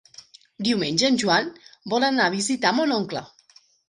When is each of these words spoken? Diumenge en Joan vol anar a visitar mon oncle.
Diumenge 0.67 1.11
en 1.11 1.19
Joan 1.23 1.51
vol 1.93 2.05
anar 2.07 2.25
a 2.29 2.35
visitar 2.37 2.73
mon 2.79 2.95
oncle. 2.97 3.23